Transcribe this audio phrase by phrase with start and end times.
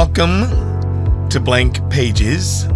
[0.00, 2.68] Welcome to Blank Pages.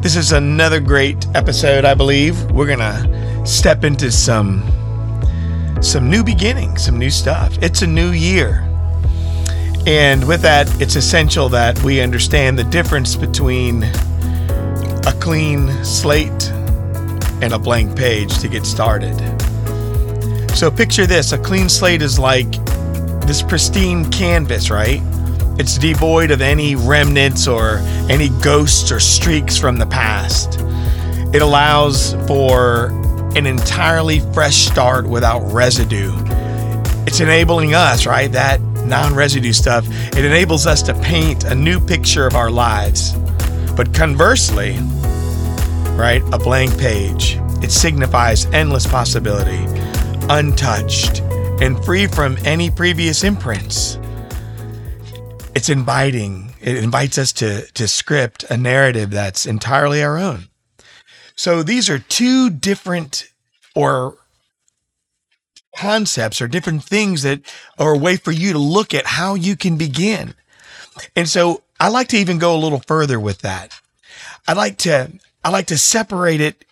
[0.00, 2.50] This is another great episode, I believe.
[2.50, 4.64] We're going to step into some
[5.80, 7.56] some new beginnings, some new stuff.
[7.62, 8.68] It's a new year.
[9.86, 16.50] And with that, it's essential that we understand the difference between a clean slate
[17.42, 19.16] and a blank page to get started.
[20.56, 22.50] So picture this, a clean slate is like
[23.24, 25.00] this pristine canvas, right?
[25.58, 27.78] It's devoid of any remnants or
[28.08, 30.58] any ghosts or streaks from the past.
[31.34, 32.86] It allows for
[33.36, 36.12] an entirely fresh start without residue.
[37.06, 38.30] It's enabling us, right?
[38.32, 39.86] That non residue stuff.
[40.16, 43.14] It enables us to paint a new picture of our lives.
[43.76, 44.76] But conversely,
[45.96, 49.64] right, a blank page, it signifies endless possibility,
[50.28, 51.20] untouched,
[51.60, 53.98] and free from any previous imprints.
[55.54, 56.54] It's inviting.
[56.60, 60.48] It invites us to, to script a narrative that's entirely our own.
[61.34, 63.24] So these are two different
[63.74, 64.16] or
[65.76, 67.40] concepts or different things that
[67.78, 70.34] are a way for you to look at how you can begin.
[71.16, 73.80] And so I like to even go a little further with that.
[74.46, 76.64] I like to I like to separate it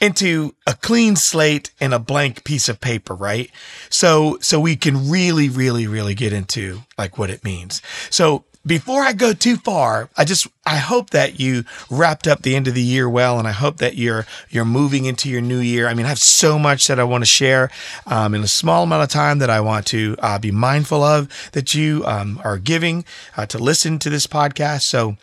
[0.00, 3.50] into a clean slate and a blank piece of paper, right?
[3.90, 7.82] So so we can really really really get into like what it means.
[8.10, 12.54] So before I go too far, I just I hope that you wrapped up the
[12.54, 15.58] end of the year well, and I hope that you're you're moving into your new
[15.58, 15.88] year.
[15.88, 17.70] I mean, I have so much that I want to share
[18.06, 21.28] um, in a small amount of time that I want to uh, be mindful of
[21.52, 23.04] that you um, are giving
[23.36, 24.82] uh, to listen to this podcast.
[24.82, 25.16] So,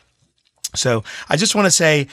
[0.74, 2.08] so I just want to say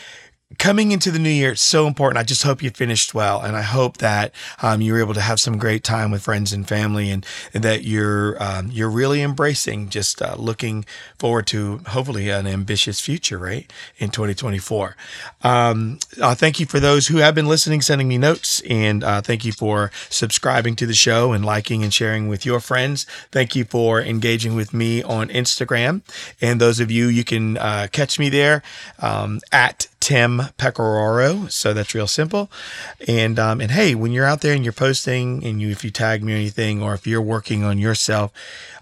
[0.59, 2.19] coming into the new year, it's so important.
[2.19, 5.21] I just hope you finished well, and I hope that um, you were able to
[5.21, 9.23] have some great time with friends and family, and, and that you're um, you're really
[9.23, 10.85] embracing, just uh, looking
[11.19, 14.97] forward to hopefully an ambitious future, right in 2024.
[15.43, 19.21] Um, uh, thank you for those who have been listening, sending me notes, and uh,
[19.21, 23.05] thank you for subscribing to the show and liking and sharing with your friends.
[23.31, 26.03] Thank you for engaging with me on Instagram,
[26.41, 28.63] and those of you you can uh, catch me there
[28.99, 31.49] um, at Tim Pecoraro.
[31.49, 32.51] So that's real simple.
[33.07, 35.93] And um, and hey, when you're out there and you're posting, and you if you
[35.93, 38.33] tag me or anything, or if you're working on yourself,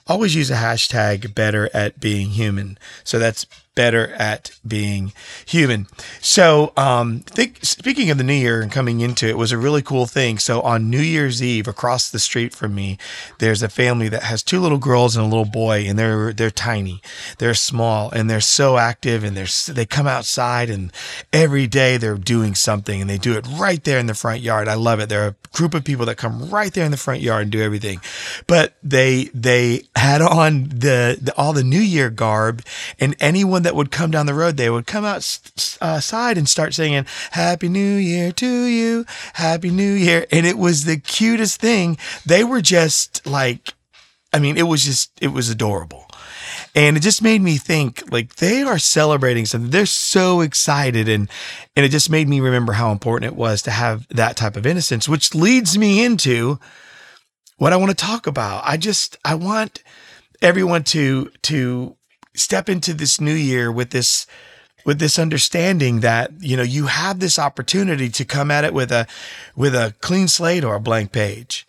[0.06, 2.78] always use a hashtag better at being human.
[3.04, 3.44] So that's
[3.74, 5.12] better at being
[5.46, 5.86] human.
[6.20, 9.82] So, um, think, speaking of the new year and coming into it was a really
[9.82, 10.38] cool thing.
[10.38, 12.98] So on New Year's Eve, across the street from me,
[13.38, 16.50] there's a family that has two little girls and a little boy, and they're they're
[16.50, 17.00] tiny,
[17.38, 20.92] they're small, and they're so active, and they're they come outside, and
[21.32, 24.68] every day they're doing something, and they do it right there in the front yard.
[24.68, 25.08] I love it.
[25.08, 27.62] They're a group of people that come right there in the front yard and do
[27.62, 28.00] everything,
[28.46, 32.62] but they they had on the, the all the New Year garb,
[32.98, 36.74] and anyone that would come down the road, they would come outside uh, and start
[36.74, 39.04] singing "Happy New Year to you,
[39.34, 41.98] Happy New Year," and it was the cutest thing.
[42.24, 43.74] They were just like,
[44.32, 46.06] I mean, it was just it was adorable.
[46.74, 49.70] And it just made me think like they are celebrating something.
[49.70, 51.08] They're so excited.
[51.08, 51.28] And,
[51.74, 54.66] and it just made me remember how important it was to have that type of
[54.66, 56.60] innocence, which leads me into
[57.56, 58.62] what I want to talk about.
[58.64, 59.82] I just, I want
[60.40, 61.96] everyone to, to
[62.34, 64.26] step into this new year with this
[64.84, 68.90] with this understanding that you know you have this opportunity to come at it with
[68.90, 69.06] a
[69.54, 71.66] with a clean slate or a blank page.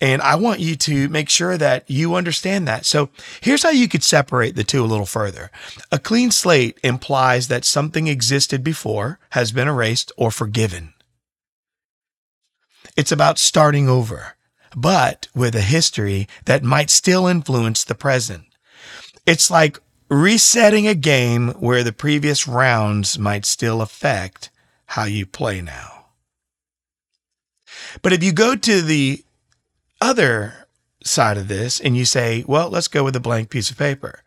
[0.00, 2.84] And i want you to make sure that you understand that.
[2.84, 3.10] So
[3.40, 5.50] here's how you could separate the two a little further.
[5.92, 10.94] A clean slate implies that something existed before has been erased or forgiven.
[12.96, 14.34] It's about starting over
[14.74, 18.44] but with a history that might still influence the present.
[19.26, 19.78] It's like
[20.14, 24.50] resetting a game where the previous rounds might still affect
[24.86, 26.06] how you play now.
[28.02, 29.24] But if you go to the
[30.00, 30.66] other
[31.02, 34.22] side of this and you say, well, let's go with a blank piece of paper.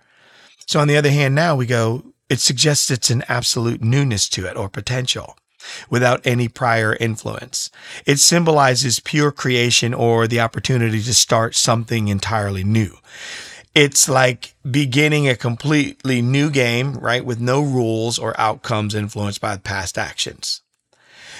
[0.65, 4.45] So on the other hand, now we go, it suggests it's an absolute newness to
[4.45, 5.37] it or potential
[5.89, 7.69] without any prior influence.
[8.05, 12.97] It symbolizes pure creation or the opportunity to start something entirely new
[13.77, 17.23] it's like beginning a completely new game, right?
[17.23, 20.63] With no rules or outcomes influenced by past actions.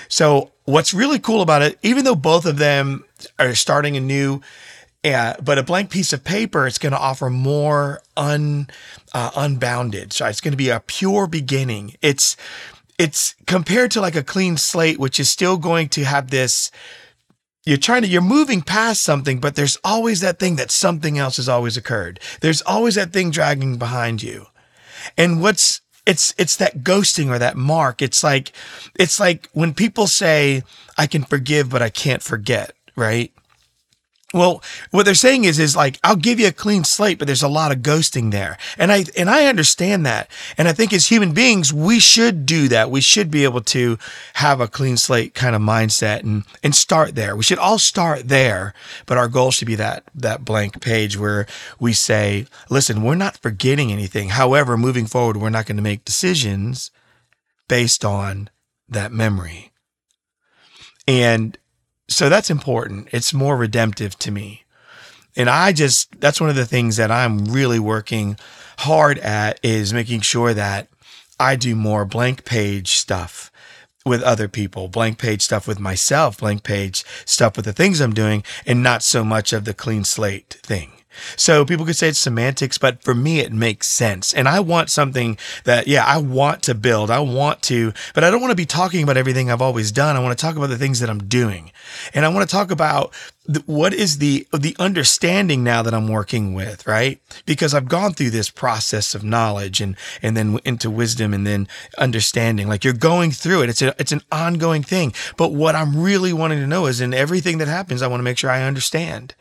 [0.08, 3.04] So what's really cool about it, even though both of them
[3.40, 4.42] are starting a new,
[5.04, 8.68] uh, but a blank piece of paper, it's going to offer more un,
[9.16, 10.14] uh, unbounded.
[10.14, 11.96] So it's going to be a pure beginning.
[12.04, 12.38] It's,
[13.00, 16.70] it's compared to like a clean slate, which is still going to have this
[17.68, 21.38] you're trying to you're moving past something but there's always that thing that something else
[21.38, 24.48] has always occurred there's always that thing dragging behind you
[25.18, 28.02] And what's it's it's that ghosting or that mark.
[28.02, 28.54] It's like
[28.96, 30.64] it's like when people say
[30.98, 33.34] I can forgive but I can't forget, right?
[34.34, 37.44] Well, what they're saying is, is like, I'll give you a clean slate, but there's
[37.44, 38.58] a lot of ghosting there.
[38.78, 40.30] And I, and I understand that.
[40.58, 42.92] And I think as human beings, we should do that.
[42.92, 43.98] We should be able to
[44.34, 47.38] have a clean slate kind of mindset and, and start there.
[47.38, 48.74] We should all start there,
[49.06, 51.48] but our goal should be that, that blank page where
[51.80, 54.30] we say, listen, we're not forgetting anything.
[54.30, 56.92] However, moving forward, we're not going to make decisions
[57.70, 58.50] based on
[58.90, 59.72] that memory.
[61.08, 61.58] And
[62.08, 63.10] so that's important.
[63.12, 64.64] It's more redemptive to me.
[65.36, 68.38] And I just, that's one of the things that I'm really working
[68.80, 70.88] hard at is making sure that
[71.40, 73.52] I do more blank page stuff
[74.06, 78.14] with other people, blank page stuff with myself, blank page stuff with the things I'm
[78.14, 80.97] doing, and not so much of the clean slate thing.
[81.36, 84.34] So people could say it's semantics, but for me, it makes sense.
[84.34, 87.12] And I want something that, yeah, I want to build.
[87.12, 90.16] I want to, but I don't want to be talking about everything I've always done.
[90.16, 91.72] I want to talk about the things that I'm doing.
[92.14, 93.14] And I want to talk about
[93.66, 97.22] what is the, the understanding now that I'm working with, right?
[97.46, 101.68] Because I've gone through this process of knowledge and, and then into wisdom and then
[101.98, 102.68] understanding.
[102.68, 103.70] Like you're going through it.
[103.70, 105.14] It's a, it's an ongoing thing.
[105.38, 108.26] But what I'm really wanting to know is in everything that happens, I want to
[108.26, 109.34] make sure I understand.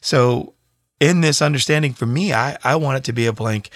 [0.00, 0.54] So
[1.02, 3.70] in this understanding for me, I, I want it to be a blank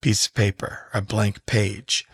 [0.00, 2.06] piece of paper, a blank page.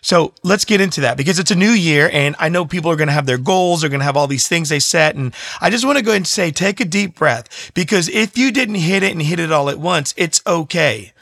[0.00, 2.96] So let's get into that because it's a new year and I know people are
[2.96, 5.16] going to have their goals, they're going to have all these things they set.
[5.16, 8.38] And I just want to go ahead and say, take a deep breath because if
[8.38, 11.12] you didn't hit it and hit it all at once, it's okay.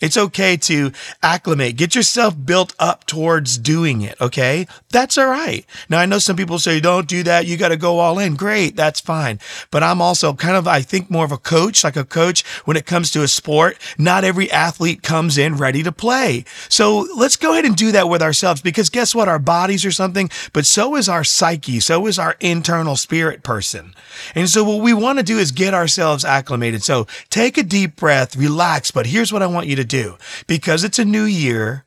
[0.00, 0.92] It's okay to
[1.22, 4.20] acclimate, get yourself built up towards doing it.
[4.20, 4.66] Okay.
[4.90, 5.64] That's all right.
[5.88, 7.46] Now, I know some people say, don't do that.
[7.46, 8.34] You got to go all in.
[8.34, 8.76] Great.
[8.76, 9.38] That's fine.
[9.70, 12.76] But I'm also kind of, I think more of a coach, like a coach when
[12.76, 13.78] it comes to a sport.
[13.98, 16.44] Not every athlete comes in ready to play.
[16.68, 19.28] So let's go ahead and do that with ourselves because guess what?
[19.28, 21.80] Our bodies are something, but so is our psyche.
[21.80, 23.94] So is our internal spirit person.
[24.34, 26.82] And so what we want to do is get ourselves acclimated.
[26.82, 28.90] So take a deep breath, relax.
[28.90, 30.16] But here's what I want you to do.
[30.46, 31.84] Because it's a new year,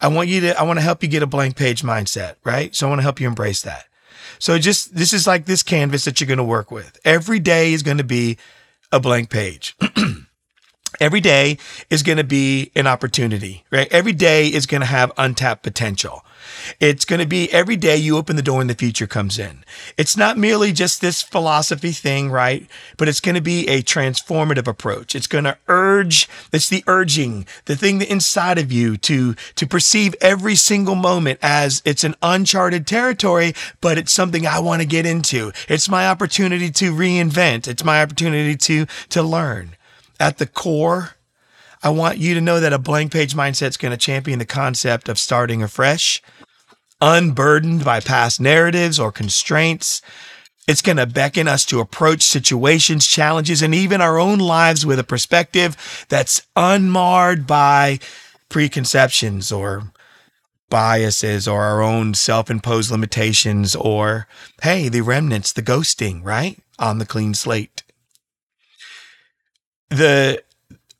[0.00, 2.74] I want you to, I want to help you get a blank page mindset, right?
[2.74, 3.86] So I want to help you embrace that.
[4.38, 6.98] So just, this is like this canvas that you're going to work with.
[7.04, 8.38] Every day is going to be
[8.90, 9.76] a blank page.
[11.00, 11.58] Every day
[11.90, 13.90] is going to be an opportunity, right?
[13.90, 16.24] Every day is going to have untapped potential.
[16.80, 19.64] It's going to be every day you open the door and the future comes in.
[19.96, 22.66] It's not merely just this philosophy thing, right?
[22.96, 25.14] But it's going to be a transformative approach.
[25.14, 29.66] It's going to urge, it's the urging, the thing that inside of you to, to
[29.66, 34.88] perceive every single moment as it's an uncharted territory, but it's something I want to
[34.88, 35.52] get into.
[35.68, 37.66] It's my opportunity to reinvent.
[37.66, 39.76] It's my opportunity to, to learn.
[40.22, 41.16] At the core,
[41.82, 44.46] I want you to know that a blank page mindset is going to champion the
[44.46, 46.22] concept of starting afresh,
[47.00, 50.00] unburdened by past narratives or constraints.
[50.68, 55.00] It's going to beckon us to approach situations, challenges, and even our own lives with
[55.00, 57.98] a perspective that's unmarred by
[58.48, 59.90] preconceptions or
[60.70, 64.28] biases or our own self imposed limitations or,
[64.62, 66.60] hey, the remnants, the ghosting, right?
[66.78, 67.81] On the clean slate.
[69.92, 70.42] The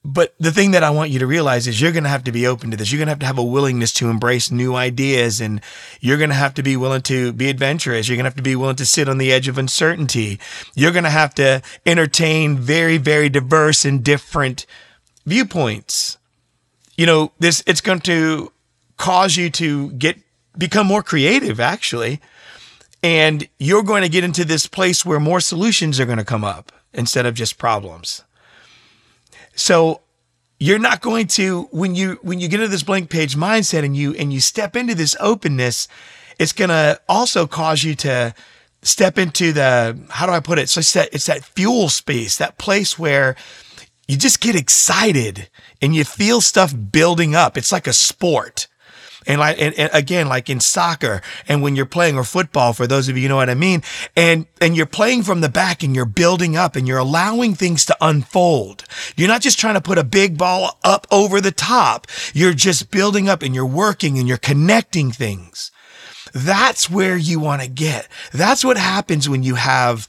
[0.05, 2.33] but the thing that I want you to realize is you're going to have to
[2.33, 2.91] be open to this.
[2.91, 5.61] You're going to have to have a willingness to embrace new ideas and
[6.01, 8.09] you're going to have to be willing to be adventurous.
[8.09, 10.41] You're going to have to be willing to sit on the edge of uncertainty.
[10.75, 14.67] You're going to have to entertain very, very diverse and different
[15.25, 16.19] viewpoints.
[16.97, 18.51] You know, this, it's going to
[18.97, 20.19] cause you to get,
[20.59, 22.21] become more creative actually.
[23.05, 26.45] And you're going to get into this place where more solutions are going to come
[26.45, 28.25] up instead of just problems.
[29.55, 30.01] So
[30.59, 33.97] you're not going to when you when you get into this blank page mindset and
[33.97, 35.89] you and you step into this openness,
[36.39, 38.35] it's going to also cause you to
[38.83, 40.69] step into the how do I put it?
[40.69, 43.37] So it's that it's that fuel space, that place where
[44.09, 45.49] you just get excited
[45.81, 47.57] and you feel stuff building up.
[47.57, 48.67] It's like a sport.
[49.27, 52.87] And like, and, and, again, like in soccer and when you're playing or football, for
[52.87, 53.83] those of you, know what I mean?
[54.17, 57.85] And, and you're playing from the back and you're building up and you're allowing things
[57.87, 58.85] to unfold.
[59.17, 62.07] You're not just trying to put a big ball up over the top.
[62.35, 65.71] You're just building up and you're working and you're connecting things.
[66.33, 68.09] That's where you want to get.
[68.33, 70.09] That's what happens when you have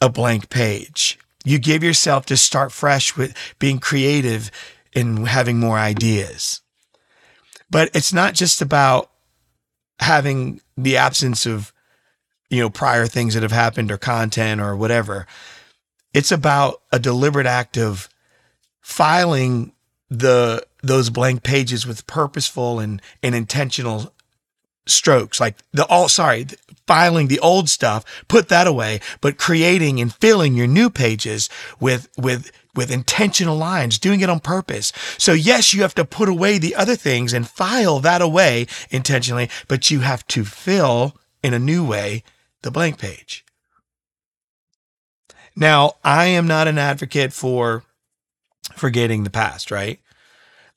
[0.00, 1.18] a blank page.
[1.44, 4.50] You give yourself to start fresh with being creative
[4.94, 6.60] and having more ideas.
[7.70, 9.10] But it's not just about
[9.98, 11.72] having the absence of,
[12.50, 15.26] you know, prior things that have happened or content or whatever.
[16.14, 18.08] It's about a deliberate act of
[18.80, 19.72] filing
[20.08, 24.12] the those blank pages with purposeful and, and intentional
[24.86, 26.46] strokes like the all sorry
[26.86, 31.48] filing the old stuff put that away but creating and filling your new pages
[31.80, 34.92] with with with intentional lines doing it on purpose.
[35.18, 39.50] So yes you have to put away the other things and file that away intentionally
[39.66, 42.22] but you have to fill in a new way
[42.62, 43.44] the blank page.
[45.56, 47.82] Now i am not an advocate for
[48.74, 49.98] forgetting the past right?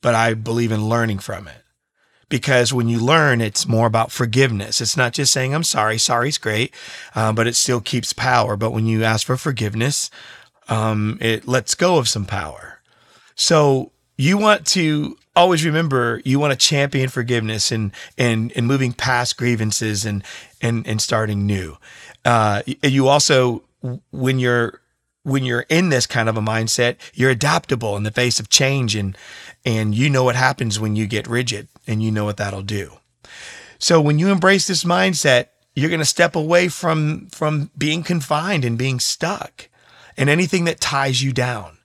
[0.00, 1.59] But i believe in learning from it
[2.30, 4.80] because when you learn, it's more about forgiveness.
[4.80, 6.72] It's not just saying, I'm sorry, sorry's great,
[7.14, 8.56] uh, but it still keeps power.
[8.56, 10.10] But when you ask for forgiveness,
[10.68, 12.80] um, it lets go of some power.
[13.34, 18.92] So you want to always remember you want to champion forgiveness and and and moving
[18.92, 20.22] past grievances and
[20.60, 21.76] and and starting new.
[22.24, 23.62] Uh, you also
[24.10, 24.79] when you're
[25.22, 28.94] when you're in this kind of a mindset, you're adaptable in the face of change
[28.96, 29.16] and
[29.64, 32.92] and you know what happens when you get rigid and you know what that'll do.
[33.78, 38.64] So when you embrace this mindset, you're going to step away from from being confined
[38.64, 39.68] and being stuck
[40.16, 41.78] and anything that ties you down.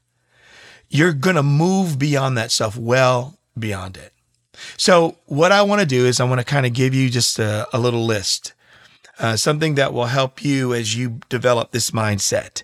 [0.89, 4.13] You're going to move beyond that stuff, well beyond it.
[4.77, 7.39] So what I want to do is I want to kind of give you just
[7.39, 8.54] a, a little list,
[9.20, 12.63] uh, something that will help you as you develop this mindset.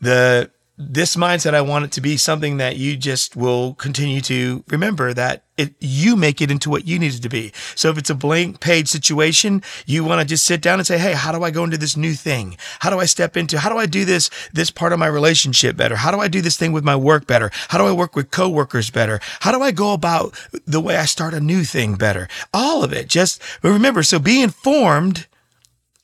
[0.00, 0.50] The
[0.80, 5.12] this mindset, I want it to be something that you just will continue to remember
[5.12, 7.52] that it, you make it into what you need it to be.
[7.74, 10.96] So if it's a blank page situation, you want to just sit down and say,
[10.96, 12.56] Hey, how do I go into this new thing?
[12.78, 15.76] How do I step into, how do I do this, this part of my relationship
[15.76, 15.96] better?
[15.96, 17.50] How do I do this thing with my work better?
[17.68, 19.18] How do I work with coworkers better?
[19.40, 22.28] How do I go about the way I start a new thing better?
[22.54, 23.08] All of it.
[23.08, 25.26] Just remember, so be informed.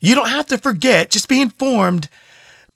[0.01, 2.09] You don't have to forget, just be informed,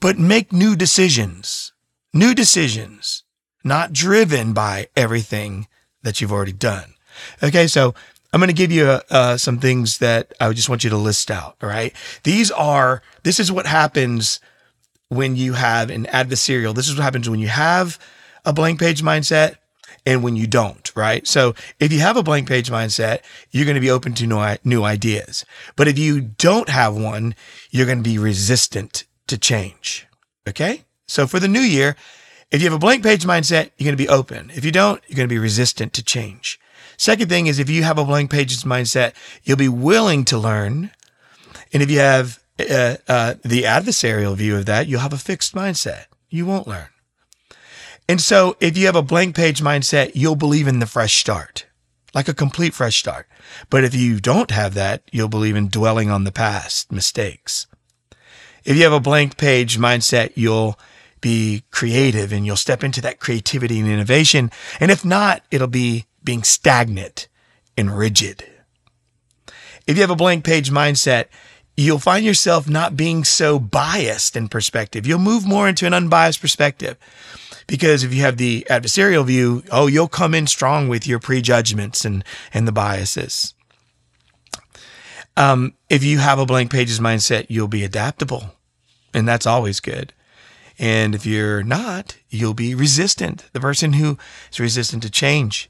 [0.00, 1.72] but make new decisions
[2.12, 3.24] new decisions,
[3.64, 5.66] not driven by everything
[6.02, 6.94] that you've already done.
[7.42, 7.94] Okay, so
[8.32, 10.96] I'm going to give you uh, uh, some things that I just want you to
[10.96, 11.56] list out.
[11.62, 14.40] All right, these are this is what happens
[15.08, 16.74] when you have an adversarial.
[16.74, 17.98] This is what happens when you have
[18.44, 19.56] a blank page mindset
[20.06, 21.26] and when you don't, right?
[21.26, 24.56] So if you have a blank page mindset, you're going to be open to new,
[24.64, 25.44] new ideas.
[25.76, 27.34] But if you don't have one,
[27.70, 30.06] you're going to be resistant to change.
[30.48, 30.84] Okay?
[31.06, 31.96] So for the new year,
[32.50, 34.50] if you have a blank page mindset, you're going to be open.
[34.54, 36.58] If you don't, you're going to be resistant to change.
[36.96, 40.90] Second thing is if you have a blank pages mindset, you'll be willing to learn.
[41.72, 45.54] And if you have uh, uh, the adversarial view of that, you'll have a fixed
[45.54, 46.06] mindset.
[46.28, 46.88] You won't learn.
[48.08, 51.66] And so if you have a blank page mindset, you'll believe in the fresh start,
[52.14, 53.26] like a complete fresh start.
[53.68, 57.66] But if you don't have that, you'll believe in dwelling on the past mistakes.
[58.68, 60.78] If you have a blank page mindset, you'll
[61.22, 64.50] be creative and you'll step into that creativity and innovation.
[64.78, 67.28] And if not, it'll be being stagnant
[67.78, 68.44] and rigid.
[69.86, 71.28] If you have a blank page mindset,
[71.78, 75.06] you'll find yourself not being so biased in perspective.
[75.06, 76.98] You'll move more into an unbiased perspective.
[77.66, 82.04] Because if you have the adversarial view, oh, you'll come in strong with your prejudgments
[82.04, 82.22] and,
[82.52, 83.54] and the biases.
[85.38, 88.52] Um, if you have a blank pages mindset, you'll be adaptable.
[89.14, 90.12] And that's always good.
[90.78, 94.16] And if you're not, you'll be resistant, the person who
[94.52, 95.68] is resistant to change.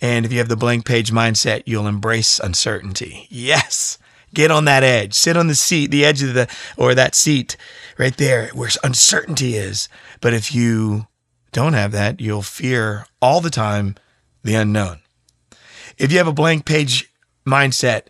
[0.00, 3.26] And if you have the blank page mindset, you'll embrace uncertainty.
[3.30, 3.98] Yes.
[4.32, 5.14] Get on that edge.
[5.14, 7.56] Sit on the seat, the edge of the, or that seat
[7.98, 9.88] right there where uncertainty is.
[10.20, 11.06] But if you
[11.52, 13.96] don't have that, you'll fear all the time
[14.42, 15.00] the unknown.
[15.98, 17.12] If you have a blank page
[17.46, 18.04] mindset,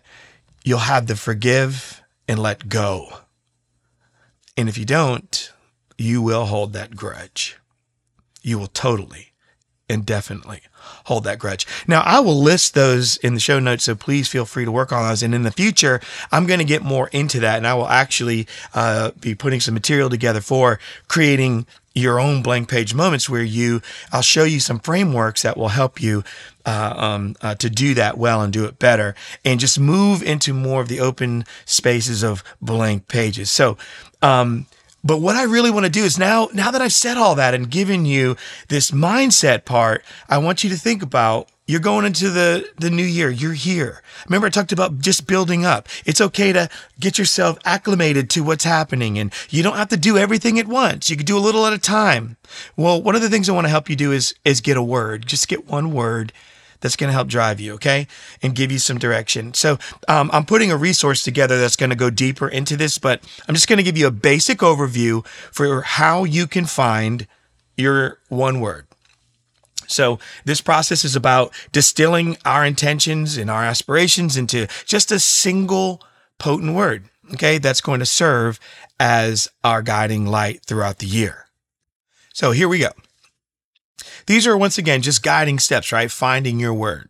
[0.63, 3.09] you'll have the forgive and let go.
[4.57, 5.51] And if you don't,
[5.97, 7.57] you will hold that grudge.
[8.41, 9.33] You will totally
[9.87, 10.61] and definitely
[11.05, 11.67] hold that grudge.
[11.87, 14.91] Now, I will list those in the show notes, so please feel free to work
[14.91, 15.21] on those.
[15.21, 15.99] And in the future,
[16.31, 19.73] I'm going to get more into that, and I will actually uh, be putting some
[19.73, 23.81] material together for creating your own blank page moments where you
[24.13, 26.23] I'll show you some frameworks that will help you
[26.65, 30.53] uh, um, uh, to do that well and do it better and just move into
[30.53, 33.51] more of the open spaces of blank pages.
[33.51, 33.77] So
[34.21, 34.65] um,
[35.03, 37.53] but what I really want to do is now, now that I've said all that
[37.53, 38.35] and given you
[38.67, 43.03] this mindset part, I want you to think about you're going into the, the new
[43.03, 43.31] year.
[43.31, 44.03] You're here.
[44.27, 45.87] Remember, I talked about just building up.
[46.05, 50.17] It's okay to get yourself acclimated to what's happening and you don't have to do
[50.17, 51.09] everything at once.
[51.09, 52.37] You can do a little at a time.
[52.75, 54.83] Well, one of the things I want to help you do is, is get a
[54.83, 55.25] word.
[55.25, 56.33] Just get one word
[56.81, 58.07] that's going to help drive you, okay?
[58.41, 59.53] And give you some direction.
[59.53, 63.23] So um, I'm putting a resource together that's going to go deeper into this, but
[63.47, 67.27] I'm just going to give you a basic overview for how you can find
[67.77, 68.87] your one word.
[69.87, 76.01] So this process is about distilling our intentions and our aspirations into just a single
[76.39, 77.09] potent word.
[77.33, 77.57] Okay.
[77.57, 78.59] That's going to serve
[78.99, 81.45] as our guiding light throughout the year.
[82.33, 82.91] So here we go.
[84.25, 86.11] These are once again just guiding steps, right?
[86.11, 87.09] Finding your word.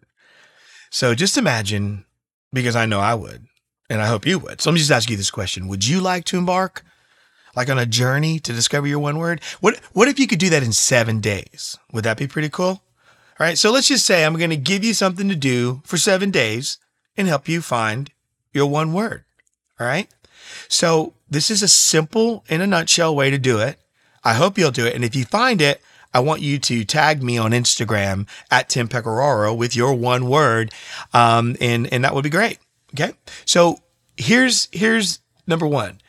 [0.89, 2.05] So just imagine,
[2.51, 3.45] because I know I would,
[3.89, 4.61] and I hope you would.
[4.61, 5.67] So let me just ask you this question.
[5.67, 6.83] Would you like to embark
[7.55, 9.41] like on a journey to discover your one word?
[9.59, 11.77] What what if you could do that in 7 days?
[11.91, 12.81] Would that be pretty cool?
[13.39, 13.57] All right.
[13.57, 16.77] So let's just say I'm going to give you something to do for 7 days
[17.17, 18.11] and help you find
[18.53, 19.23] your one word.
[19.79, 20.09] All right?
[20.67, 23.79] So this is a simple in a nutshell way to do it.
[24.23, 24.95] I hope you'll do it.
[24.95, 25.81] And if you find it,
[26.13, 30.73] I want you to tag me on Instagram at Tim Pecoraro with your one word.
[31.13, 32.59] Um, and, and that would be great.
[32.93, 33.13] Okay.
[33.45, 33.79] So
[34.17, 36.01] here's, here's number one.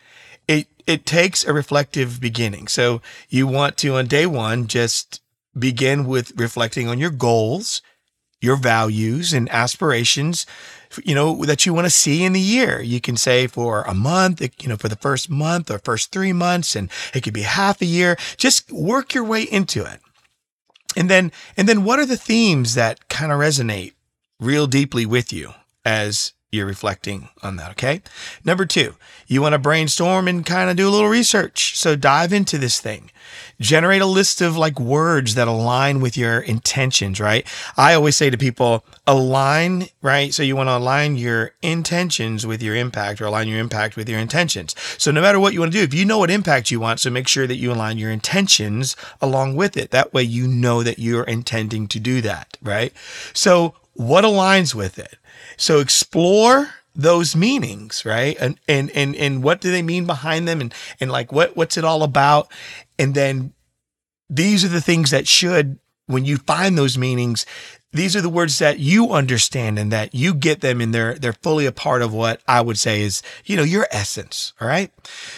[0.48, 2.68] It, it takes a reflective beginning.
[2.68, 5.20] So you want to, on day one, just
[5.56, 7.82] begin with reflecting on your goals,
[8.40, 10.46] your values and aspirations
[11.04, 12.80] you know, that you want to see in the year.
[12.80, 16.32] You can say for a month, you know, for the first month or first three
[16.32, 18.16] months, and it could be half a year.
[18.36, 20.00] Just work your way into it.
[20.96, 23.94] And then, and then what are the themes that kind of resonate
[24.38, 25.52] real deeply with you
[25.84, 27.70] as you're reflecting on that.
[27.70, 28.02] Okay.
[28.44, 28.94] Number two,
[29.26, 31.78] you want to brainstorm and kind of do a little research.
[31.78, 33.10] So dive into this thing.
[33.58, 37.46] Generate a list of like words that align with your intentions, right?
[37.78, 40.34] I always say to people, align, right?
[40.34, 44.08] So you want to align your intentions with your impact or align your impact with
[44.08, 44.74] your intentions.
[44.98, 47.00] So no matter what you want to do, if you know what impact you want,
[47.00, 49.90] so make sure that you align your intentions along with it.
[49.90, 52.92] That way you know that you're intending to do that, right?
[53.32, 55.16] So what aligns with it?
[55.56, 58.36] So explore those meanings, right?
[58.40, 61.76] And and and and what do they mean behind them and and like what what's
[61.76, 62.50] it all about?
[62.98, 63.52] And then
[64.28, 67.46] these are the things that should when you find those meanings,
[67.92, 71.34] these are the words that you understand and that you get them and they're they're
[71.34, 74.54] fully a part of what I would say is, you know, your essence.
[74.60, 74.90] All right.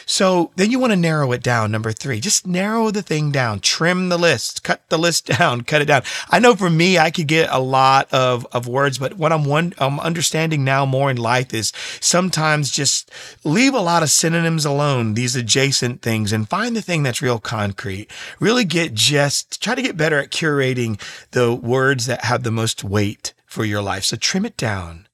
[0.07, 1.73] So then you want to narrow it down.
[1.73, 5.83] Number three, just narrow the thing down, trim the list, cut the list down, cut
[5.83, 6.03] it down.
[6.31, 9.45] I know for me, I could get a lot of, of words, but what I'm
[9.45, 13.11] one I'm understanding now more in life is sometimes just
[13.43, 17.41] leave a lot of synonyms alone, these adjacent things, and find the thing that's real
[17.41, 18.09] concrete.
[18.39, 21.01] Really get just try to get better at curating
[21.33, 24.05] the words that have the most weight for your life.
[24.05, 25.09] So trim it down.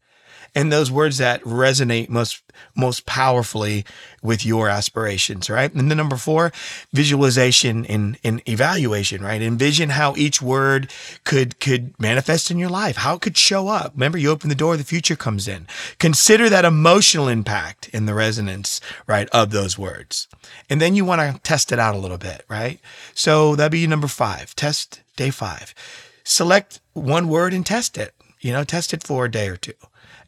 [0.55, 2.43] And those words that resonate most
[2.75, 3.85] most powerfully
[4.23, 5.73] with your aspirations, right?
[5.73, 6.53] And then number four,
[6.93, 9.41] visualization and, and evaluation, right?
[9.41, 10.91] Envision how each word
[11.25, 13.93] could could manifest in your life, how it could show up.
[13.95, 15.67] Remember, you open the door, the future comes in.
[15.99, 20.29] Consider that emotional impact in the resonance, right, of those words.
[20.69, 22.81] And then you want to test it out a little bit, right?
[23.15, 24.55] So that'd be number five.
[24.57, 25.75] Test day five
[26.23, 28.15] select one word and test it.
[28.41, 29.75] You know, test it for a day or two,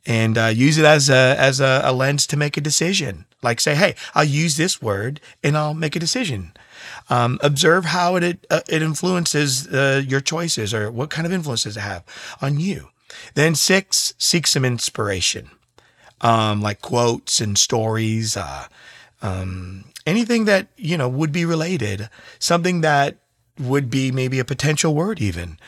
[0.05, 3.25] and uh, use it as a as a, a, lens to make a decision.
[3.43, 6.53] Like say, hey, I'll use this word and I'll make a decision.
[7.09, 11.65] Um, observe how it uh, it influences uh, your choices or what kind of influence
[11.65, 12.05] does it have
[12.43, 12.89] on you.
[13.35, 15.51] Then six, seek some inspiration,
[16.21, 18.37] um, like quotes and stories.
[18.37, 18.67] Uh,
[19.23, 23.17] um, anything that you know would be related, something that
[23.59, 25.59] would be maybe a potential word even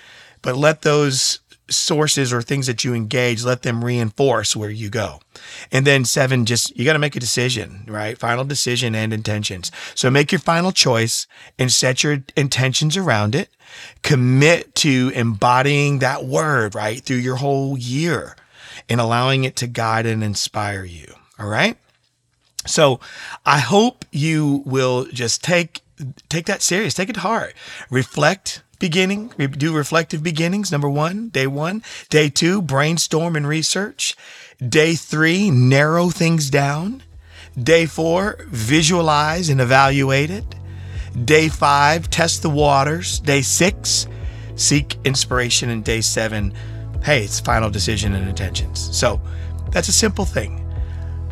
[0.45, 5.19] but let those sources or things that you engage let them reinforce where you go.
[5.73, 8.19] And then seven just you got to make a decision right?
[8.19, 9.73] Final decision and intentions.
[9.95, 11.27] So make your final choice
[11.59, 13.49] and set your intentions around it.
[14.03, 18.37] Commit to embodying that word right through your whole year
[18.89, 21.77] and allowing it to guide and inspire you all right?
[22.67, 23.01] So
[23.45, 25.83] i hope you will just take
[26.29, 27.55] take that serious take it to heart.
[27.91, 29.33] Reflect beginning.
[29.37, 30.71] We do reflective beginnings.
[30.71, 31.83] Number one, day one.
[32.09, 34.17] Day two, brainstorm and research.
[34.67, 37.03] Day three, narrow things down.
[37.61, 40.45] Day four, visualize and evaluate it.
[41.25, 43.21] Day five, test the waters.
[43.21, 44.09] Day six,
[44.57, 45.71] seek inspiration.
[45.71, 46.53] And day seven,
[47.05, 48.97] hey, it's final decision and intentions.
[48.97, 49.21] So
[49.71, 50.64] that's a simple thing.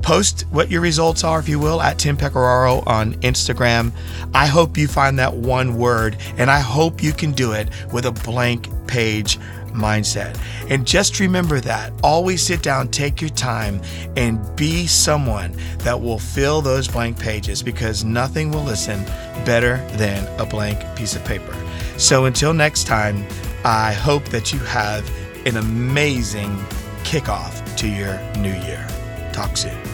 [0.02, 3.92] Post what your results are, if you will, at Tim Pecoraro on Instagram.
[4.34, 8.06] I hope you find that one word, and I hope you can do it with
[8.06, 9.38] a blank page
[9.72, 10.38] mindset.
[10.68, 11.92] And just remember that.
[12.02, 13.80] Always sit down, take your time,
[14.16, 19.04] and be someone that will fill those blank pages because nothing will listen
[19.44, 21.56] better than a blank piece of paper.
[21.96, 23.26] So until next time,
[23.64, 25.08] I hope that you have
[25.46, 26.56] an amazing
[27.04, 28.86] kickoff to your new year.
[29.32, 29.91] Talk soon.